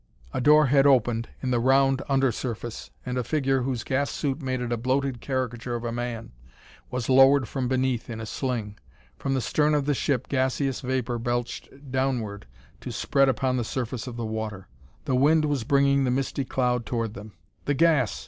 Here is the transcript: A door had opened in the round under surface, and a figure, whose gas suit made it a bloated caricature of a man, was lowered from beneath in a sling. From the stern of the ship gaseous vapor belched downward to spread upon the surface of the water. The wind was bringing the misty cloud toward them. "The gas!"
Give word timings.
A 0.33 0.41
door 0.41 0.65
had 0.65 0.87
opened 0.87 1.29
in 1.43 1.51
the 1.51 1.59
round 1.59 2.01
under 2.09 2.31
surface, 2.31 2.89
and 3.05 3.19
a 3.19 3.23
figure, 3.23 3.61
whose 3.61 3.83
gas 3.83 4.09
suit 4.09 4.41
made 4.41 4.59
it 4.59 4.71
a 4.71 4.75
bloated 4.77 5.21
caricature 5.21 5.75
of 5.75 5.83
a 5.83 5.91
man, 5.91 6.31
was 6.89 7.07
lowered 7.07 7.47
from 7.47 7.67
beneath 7.67 8.09
in 8.09 8.19
a 8.19 8.25
sling. 8.25 8.79
From 9.19 9.35
the 9.35 9.41
stern 9.41 9.75
of 9.75 9.85
the 9.85 9.93
ship 9.93 10.27
gaseous 10.27 10.81
vapor 10.81 11.19
belched 11.19 11.91
downward 11.91 12.47
to 12.79 12.91
spread 12.91 13.29
upon 13.29 13.57
the 13.57 13.63
surface 13.63 14.07
of 14.07 14.15
the 14.15 14.25
water. 14.25 14.67
The 15.05 15.13
wind 15.15 15.45
was 15.45 15.63
bringing 15.63 16.03
the 16.03 16.09
misty 16.09 16.45
cloud 16.45 16.87
toward 16.87 17.13
them. 17.13 17.33
"The 17.65 17.75
gas!" 17.75 18.19